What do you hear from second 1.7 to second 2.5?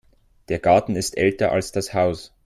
das Haus.